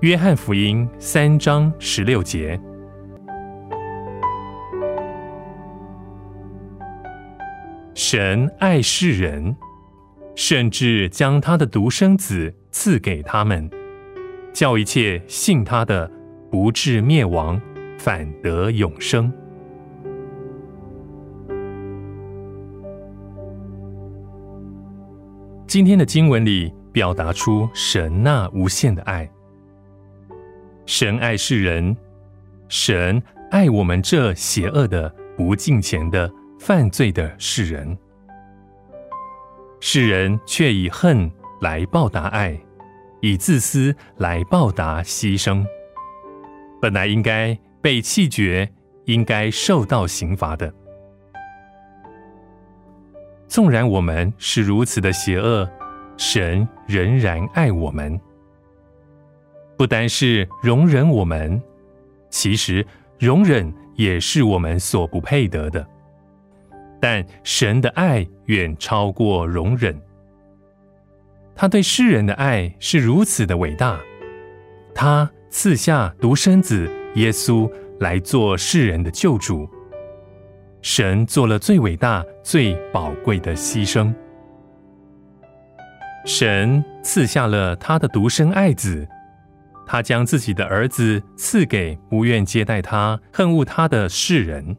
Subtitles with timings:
[0.00, 2.58] 约翰福音三章十六节。
[7.94, 9.56] 神爱世人，
[10.36, 13.68] 甚至将他的独生子赐给他们，
[14.52, 16.08] 叫一切信他的
[16.48, 17.60] 不至灭亡，
[17.98, 19.32] 反得永生。
[25.66, 29.28] 今天的经文里表达出神那无限的爱。
[30.88, 31.94] 神爱世人，
[32.70, 36.32] 神爱我们这邪恶的、不敬虔的。
[36.58, 37.96] 犯罪的世人，
[39.80, 41.30] 世人却以恨
[41.60, 42.58] 来报答爱，
[43.20, 45.62] 以自私来报答牺牲。
[46.80, 48.68] 本来应该被弃绝，
[49.04, 50.72] 应该受到刑罚的。
[53.46, 55.70] 纵然我们是如此的邪恶，
[56.16, 58.18] 神仍然爱我们。
[59.78, 61.62] 不单是容忍我们，
[62.28, 62.84] 其实
[63.18, 65.86] 容忍也是我们所不配得的。
[67.00, 69.96] 但神的爱远超过容忍，
[71.54, 74.00] 他对世人的爱是如此的伟大，
[74.92, 79.68] 他赐下独生子耶稣来做世人的救主。
[80.82, 84.12] 神做了最伟大、最宝贵的牺牲。
[86.24, 89.06] 神赐下了他的独生爱子，
[89.90, 94.76] 他将自己的儿子赐给不愿接待他、恨恶他的世人。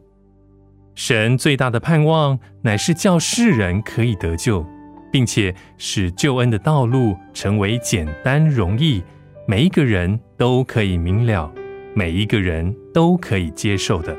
[0.94, 4.64] 神最大的盼望乃是叫世人可以得救，
[5.10, 9.02] 并且使救恩的道路成为简单容易，
[9.48, 11.52] 每一个人都可以明了，
[11.92, 14.16] 每一个人都可以接受的。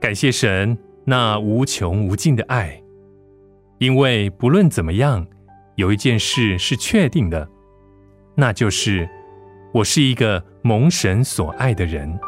[0.00, 2.82] 感谢神那无穷无尽的爱，
[3.78, 5.26] 因为不论怎么样，
[5.76, 7.48] 有一件事是确定的，
[8.34, 9.08] 那就是
[9.72, 12.18] 我是一个蒙神所爱的人。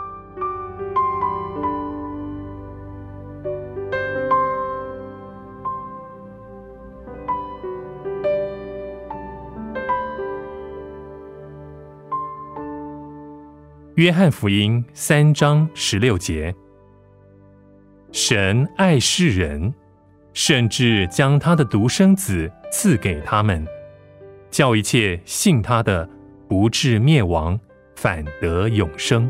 [13.97, 16.55] 约翰福音三章十六节：
[18.11, 19.73] 神爱世人，
[20.33, 23.65] 甚至将他的独生子赐给他们，
[24.54, 26.09] 叫一切信他的
[26.48, 27.59] 不至灭亡，
[27.97, 29.28] 反得永生。